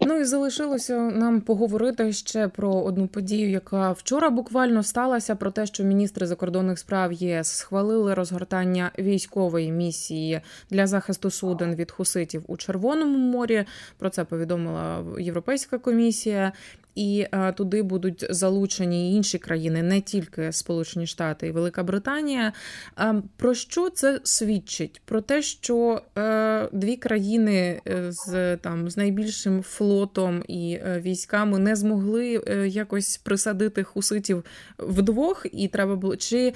Ну 0.00 0.20
і 0.20 0.24
залишилося 0.24 0.98
нам 0.98 1.40
поговорити 1.40 2.12
ще 2.12 2.48
про 2.48 2.72
одну 2.72 3.06
подію, 3.06 3.50
яка 3.50 3.92
вчора 3.92 4.30
буквально 4.30 4.82
сталася, 4.82 5.34
про 5.34 5.50
те, 5.50 5.66
що 5.66 5.84
міністри 5.84 6.26
закордонних 6.26 6.78
справ 6.78 7.12
ЄС 7.12 7.48
схвалили 7.48 8.14
розгортання 8.14 8.90
військової 8.98 9.72
місії 9.72 10.40
для 10.70 10.86
захисту 10.86 11.30
суден 11.30 11.74
від 11.74 11.90
хуситів 11.90 12.44
у 12.46 12.56
Червоному 12.56 13.18
морі. 13.18 13.64
Про 13.98 14.10
це 14.10 14.24
повідомила 14.24 15.04
Європейська 15.18 15.78
комісія 15.78 16.52
і 16.98 17.26
е, 17.32 17.52
туди 17.52 17.82
будуть 17.82 18.26
залучені 18.30 19.14
інші 19.14 19.38
країни, 19.38 19.82
не 19.82 20.00
тільки 20.00 20.52
Сполучені 20.52 21.06
Штати 21.06 21.46
і 21.46 21.50
Велика 21.50 21.82
Британія. 21.82 22.52
Е, 22.98 23.14
про 23.36 23.54
що 23.54 23.90
це 23.90 24.20
свідчить? 24.24 25.02
Про 25.04 25.20
те, 25.20 25.42
що 25.42 26.02
е, 26.18 26.68
дві 26.72 26.96
країни 26.96 27.80
з 28.08 28.56
там 28.56 28.90
з 28.90 28.96
найбільшим 28.96 29.62
флотом 29.62 30.42
і 30.48 30.78
військами 30.96 31.58
не 31.58 31.76
змогли 31.76 32.42
якось 32.66 33.16
присадити 33.16 33.84
хуситів 33.84 34.44
вдвох, 34.78 35.46
і 35.52 35.68
треба 35.68 35.96
було 35.96 36.16
чи 36.16 36.52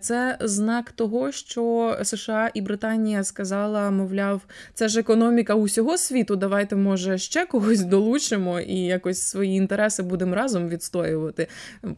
це 0.00 0.38
знак 0.40 0.92
того, 0.92 1.32
що 1.32 1.96
США 2.02 2.50
і 2.54 2.60
Британія 2.60 3.24
сказала, 3.24 3.90
мовляв, 3.90 4.40
це 4.74 4.88
ж 4.88 5.00
економіка 5.00 5.54
усього 5.54 5.98
світу. 5.98 6.36
Давайте 6.36 6.76
може 6.76 7.18
ще 7.18 7.46
когось 7.46 7.80
долучимо 7.80 8.60
і 8.60 8.78
якось 8.78 9.22
свої 9.22 9.56
інтереси 9.56 9.81
інтереси 9.82 10.02
будемо 10.02 10.34
разом 10.34 10.68
відстоювати, 10.68 11.46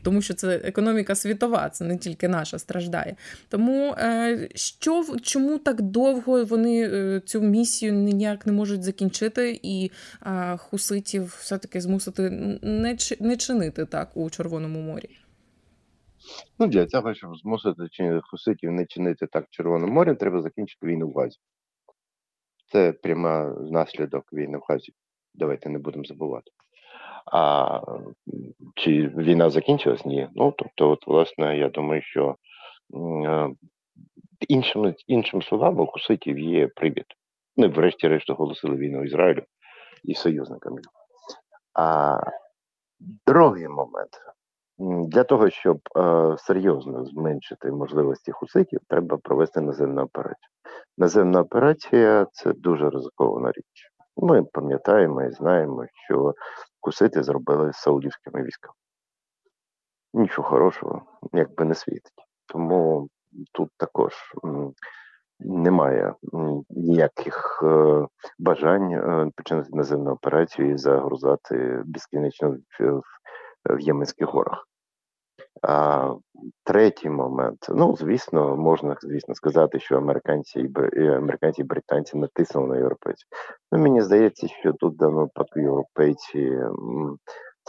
тому 0.02 0.22
що 0.22 0.34
це 0.34 0.56
економіка 0.56 1.14
світова, 1.14 1.68
це 1.68 1.84
не 1.84 1.98
тільки 1.98 2.28
наша 2.28 2.58
страждає. 2.58 3.16
Тому 3.48 3.94
е, 3.98 4.48
що 4.54 5.04
чому 5.22 5.58
так 5.58 5.82
довго 5.82 6.44
вони 6.44 6.88
е, 6.88 7.20
цю 7.20 7.40
місію 7.40 7.92
ніяк 7.92 8.46
не 8.46 8.52
можуть 8.52 8.82
закінчити, 8.82 9.60
і 9.62 9.90
хуситів 10.56 11.24
все-таки 11.24 11.80
змусити 11.80 12.30
не 12.62 12.96
не 13.20 13.36
чинити 13.36 13.86
так 13.86 14.16
у 14.16 14.30
Червоному 14.30 14.80
морі? 14.80 15.10
Ну, 16.58 16.66
для 16.66 16.86
цього, 16.86 17.14
щоб 17.14 17.36
змусити 17.36 18.20
хуситів 18.22 18.72
не 18.72 18.86
чинити 18.86 19.26
так 19.26 19.44
в 19.46 19.50
Червоному 19.50 19.92
морі, 19.92 20.14
треба 20.14 20.40
закінчити 20.40 20.86
війну 20.86 21.08
в 21.08 21.14
Газі. 21.14 21.38
Це 22.72 22.92
пряма 22.92 23.56
наслідок 23.70 24.32
війни 24.32 24.58
в 24.58 24.62
Газі. 24.68 24.92
Давайте 25.34 25.68
не 25.68 25.78
будемо 25.78 26.04
забувати. 26.04 26.50
А 27.32 27.80
чи 28.76 29.08
війна 29.08 29.50
закінчилась? 29.50 30.04
Ні. 30.04 30.28
Ну 30.34 30.54
тобто, 30.58 30.90
от, 30.90 31.06
власне, 31.06 31.58
я 31.58 31.68
думаю, 31.68 32.02
що 32.02 32.36
е, 33.26 33.48
іншим 34.48 34.94
іншим 35.06 35.42
словам, 35.42 35.80
у 35.80 35.86
Хуситів 35.86 36.38
є 36.38 36.68
привід. 36.68 37.06
Вони, 37.56 37.68
врешті-решт, 37.68 38.30
оголосили 38.30 38.76
війну 38.76 39.04
Ізраїлю 39.04 39.42
і 40.04 40.14
союзникам. 40.14 40.76
А 41.74 42.18
другий 43.26 43.68
момент. 43.68 44.10
Для 45.08 45.24
того, 45.24 45.50
щоб 45.50 45.78
е, 45.96 46.34
серйозно 46.38 47.04
зменшити 47.04 47.70
можливості 47.70 48.32
хуситів, 48.32 48.80
треба 48.88 49.16
провести 49.16 49.60
наземну 49.60 50.02
операцію. 50.02 50.48
Наземна 50.98 51.40
операція 51.40 52.26
це 52.32 52.52
дуже 52.52 52.90
ризикована 52.90 53.52
річ. 53.52 53.93
Ми 54.16 54.42
пам'ятаємо 54.42 55.22
і 55.22 55.30
знаємо, 55.30 55.86
що 56.06 56.34
кусити 56.80 57.22
зробили 57.22 57.72
саудівськими 57.72 58.42
військами. 58.42 58.74
Нічого 60.14 60.48
хорошого, 60.48 61.02
якби 61.32 61.64
не 61.64 61.74
світить. 61.74 62.24
Тому 62.46 63.08
тут 63.52 63.70
також 63.76 64.14
немає 65.40 66.14
ніяких 66.70 67.60
е, 67.62 68.06
бажань 68.38 68.92
е, 68.92 69.30
починати 69.36 69.68
наземну 69.72 70.10
операцію 70.10 70.70
і 70.70 70.78
загрузати 70.78 71.82
безкінечно 71.84 72.56
в 73.70 73.80
Єменських 73.80 74.28
горах. 74.28 74.68
А 75.68 76.10
третій 76.64 77.10
момент, 77.10 77.66
ну 77.68 77.96
звісно, 77.96 78.56
можна 78.56 78.96
звісно 79.00 79.34
сказати, 79.34 79.80
що 79.80 79.96
американці 79.96 80.70
і 80.92 81.06
американці 81.06 81.60
і 81.60 81.64
британці 81.64 82.18
натиснули 82.18 82.68
на 82.68 82.76
європейців. 82.76 83.28
Ну 83.72 83.78
мені 83.78 84.02
здається, 84.02 84.48
що 84.48 84.72
тут 84.72 84.96
даному 84.96 85.20
випадку 85.20 85.60
європейці 85.60 86.58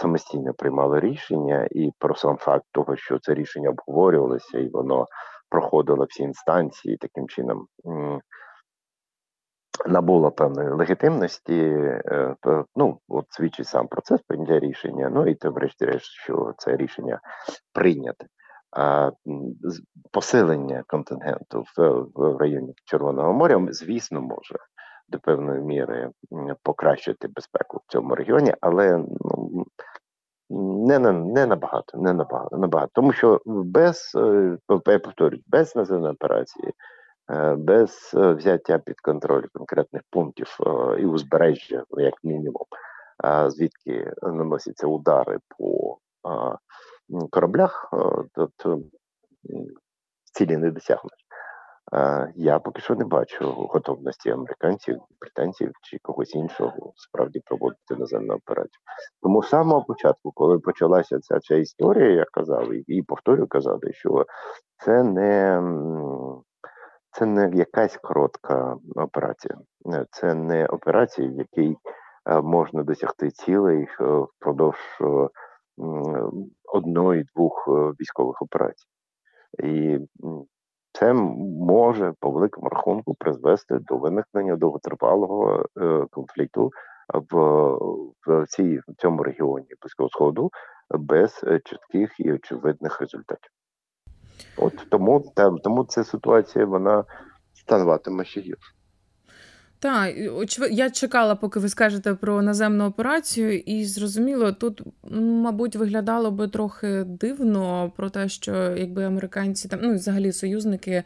самостійно 0.02 0.54
приймали 0.54 1.00
рішення, 1.00 1.68
і 1.72 1.92
про 2.00 2.16
сам 2.16 2.38
факт 2.38 2.66
того, 2.72 2.96
що 2.96 3.20
це 3.20 3.34
рішення 3.34 3.70
обговорювалося, 3.70 4.60
і 4.60 4.70
воно 4.70 5.06
проходило 5.50 6.06
всі 6.10 6.24
інстанції 6.24 6.98
таким 6.98 7.28
чином 7.28 7.68
набула 9.86 10.32
певної 10.32 10.70
легітимності, 10.70 11.60
е, 11.60 12.36
ну 12.76 13.00
от 13.08 13.26
свідчить 13.30 13.68
сам 13.68 13.88
процес 13.88 14.22
прийняття 14.28 14.60
рішення. 14.60 15.10
Ну 15.14 15.28
і 15.28 15.36
те, 15.36 15.50
врешті-решт, 15.50 16.06
що 16.06 16.54
це 16.58 16.78
рішення 16.78 17.20
прийняте. 17.74 18.26
А 18.72 19.12
посилення 20.12 20.84
контингенту 20.88 21.64
в, 21.78 22.06
в 22.16 22.38
районі 22.38 22.74
Червоного 22.86 23.34
моря, 23.34 23.68
звісно, 23.70 24.22
може 24.22 24.56
до 25.08 25.20
певної 25.20 25.62
міри 25.62 26.10
покращити 26.64 27.28
безпеку 27.28 27.78
в 27.78 27.92
цьому 27.92 28.16
регіоні, 28.16 28.54
але 28.62 28.98
ну, 28.98 29.66
не 30.50 31.00
на 31.00 31.12
не 31.12 31.46
набагато, 31.46 31.98
не 31.98 32.14
набагато, 32.14 32.58
набагато. 32.58 32.92
Тому 32.94 33.14
що 33.14 33.42
без 33.46 34.12
е, 34.16 34.58
я 34.88 35.00
повторюю, 35.00 35.44
без 35.48 35.76
наземної 35.76 36.14
операції 36.14 36.74
без 37.58 38.12
взяття 38.14 38.78
під 38.78 39.02
контроль 39.02 39.46
конкретних 39.54 40.02
пунктів 40.10 40.58
і 41.00 41.06
узбережжя, 41.06 41.84
як 41.98 42.24
мінімум, 42.24 42.66
звідки 43.48 44.14
наносяться 44.24 44.88
удари 44.88 45.40
по 45.58 45.98
кораблях, 47.30 47.94
тобто 48.34 48.80
цілі 50.34 50.58
не 50.58 50.72
досягнуть. 50.72 51.26
Я 52.36 52.60
поки 52.60 52.82
що 52.82 52.96
не 52.96 53.06
бачу 53.06 53.52
готовності 53.52 54.30
американців, 54.30 55.02
британців 55.22 55.72
чи 55.84 56.00
когось 56.02 56.36
іншого 56.36 56.94
справді 56.96 57.42
проводити 57.46 57.96
наземну 57.96 58.34
операцію. 58.34 58.82
Тому 59.22 59.44
з 59.44 59.50
самого 59.50 59.84
початку, 59.84 60.32
коли 60.32 60.60
почалася 60.60 61.20
ця 61.20 61.40
ця 61.40 61.56
історія, 61.56 62.10
я 62.10 62.26
казав, 62.32 62.70
і 62.88 63.02
повторюю 63.02 63.48
казати, 63.48 63.94
що 63.94 64.26
це 64.86 65.04
не 65.04 65.62
це 67.16 67.26
не 67.26 67.52
якась 67.54 67.98
коротка 67.98 68.78
операція, 68.96 69.58
це 70.12 70.34
не 70.34 70.66
операція, 70.66 71.30
в 71.30 71.34
якій 71.34 71.78
можна 72.44 72.84
досягти 72.84 73.32
цілей 73.32 73.88
впродовж 74.00 74.78
одної-двох 76.74 77.68
військових 78.00 78.42
операцій. 78.42 78.88
І 79.64 80.00
це 80.92 81.14
може 81.14 82.14
по 82.20 82.32
великому 82.32 82.70
рахунку 82.70 83.14
призвести 83.14 83.80
до 83.80 83.98
виникнення 83.98 84.56
довготривалого 84.56 85.66
е, 85.78 86.06
конфлікту 86.12 86.72
в 87.14 87.38
в, 88.28 88.46
цій, 88.48 88.78
в 88.78 88.96
цьому 88.98 89.24
регіоні 89.24 89.68
Близького 89.82 90.10
Сходу 90.10 90.52
без 90.90 91.42
е, 91.44 91.60
чітких 91.60 92.20
і 92.20 92.34
очевидних 92.34 93.02
результатів. 93.02 93.52
От 94.58 94.74
тому 94.90 95.32
там, 95.36 95.58
тому 95.58 95.84
ця 95.84 96.04
ситуація 96.04 96.66
вона 96.66 97.04
ставатиме 97.54 98.26
ще 98.26 98.42
гірше. 98.42 98.75
Так, 99.86 100.16
я 100.72 100.90
чекала, 100.90 101.36
поки 101.36 101.60
ви 101.60 101.70
скажете 101.70 102.14
про 102.14 102.42
наземну 102.42 102.86
операцію, 102.86 103.60
і 103.60 103.84
зрозуміло, 103.84 104.52
тут, 104.52 104.82
мабуть, 105.22 105.76
виглядало 105.76 106.32
би 106.32 106.48
трохи 106.48 107.04
дивно 107.08 107.92
про 107.98 108.10
те, 108.10 108.30
що 108.30 108.54
якби 108.78 109.04
американці 109.04 109.68
там, 109.68 109.80
ну 109.84 109.96
взагалі 109.96 110.32
союзники 110.32 110.92
е, 110.92 111.04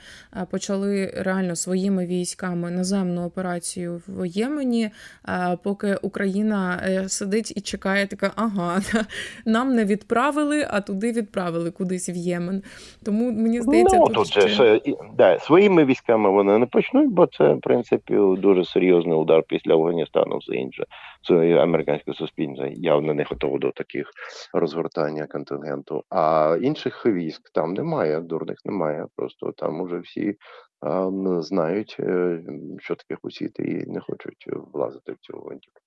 почали 0.51 1.13
реально 1.17 1.55
своїми 1.55 2.05
військами 2.05 2.71
наземну 2.71 3.25
операцію 3.25 4.01
в 4.07 4.25
Ємені, 4.25 4.89
е, 5.29 5.57
поки 5.63 5.97
Україна 6.01 6.83
е, 6.85 7.09
сидить 7.09 7.53
і 7.57 7.61
чекає, 7.61 8.07
така 8.07 8.31
ага, 8.35 8.81
нам 9.45 9.75
не 9.75 9.85
відправили, 9.85 10.67
а 10.69 10.81
туди 10.81 11.11
відправили 11.11 11.71
кудись 11.71 12.09
в 12.09 12.15
Ємен. 12.15 12.63
Тому 13.03 13.31
мені 13.31 13.61
здається, 13.61 13.97
ну, 13.97 14.05
тут, 14.07 14.15
тут 14.15 14.27
ще... 14.27 14.47
же 14.47 14.81
да, 15.17 15.39
своїми 15.39 15.85
військами 15.85 16.29
вони 16.29 16.57
не 16.57 16.65
почнуть, 16.65 17.09
бо 17.09 17.27
це 17.27 17.53
в 17.53 17.61
принципі 17.61 18.13
дуже 18.37 18.68
серйозний 18.73 19.17
удар 19.17 19.43
після 19.47 19.73
Афганістану, 19.73 20.37
все 20.37 20.55
інше. 20.55 20.85
Це 21.27 21.55
американське 21.55 22.13
суспільство 22.13 22.65
явно 22.71 23.13
не 23.13 23.23
готово 23.23 23.57
до 23.57 23.71
таких 23.71 24.11
розгортання 24.53 25.27
контингенту. 25.27 26.03
А 26.09 26.57
інших 26.61 27.05
військ 27.05 27.49
там 27.53 27.73
немає, 27.73 28.21
дурних 28.21 28.57
немає. 28.65 29.05
Просто 29.15 29.51
там 29.51 29.81
уже 29.81 29.99
всі 29.99 30.35
а, 30.81 31.09
знають, 31.41 31.97
е, 31.99 32.43
що 32.79 32.95
таке 32.95 33.17
хусіти, 33.21 33.63
і 33.63 33.91
не 33.91 33.99
хочуть 33.99 34.47
влазити 34.73 35.11
в 35.11 35.17
цю 35.17 35.37
гвинтівку. 35.37 35.81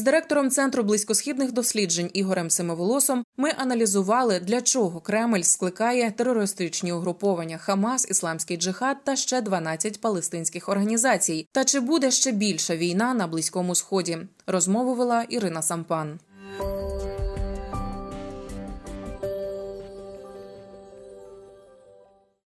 З 0.00 0.02
директором 0.02 0.50
центру 0.50 0.82
близькосхідних 0.82 1.52
досліджень 1.52 2.10
Ігорем 2.12 2.50
Семиволосом 2.50 3.24
ми 3.36 3.50
аналізували, 3.56 4.40
для 4.40 4.60
чого 4.60 5.00
Кремль 5.00 5.40
скликає 5.40 6.10
терористичні 6.10 6.92
угруповання 6.92 7.58
Хамас, 7.58 8.10
Ісламський 8.10 8.56
Джихад 8.56 9.04
та 9.04 9.16
ще 9.16 9.40
12 9.40 10.00
палестинських 10.00 10.68
організацій. 10.68 11.48
Та 11.52 11.64
чи 11.64 11.80
буде 11.80 12.10
ще 12.10 12.32
більша 12.32 12.76
війна 12.76 13.14
на 13.14 13.26
близькому 13.26 13.74
сході? 13.74 14.18
Розмову 14.46 14.94
вела 14.94 15.22
Ірина 15.22 15.62
Сампан. 15.62 16.18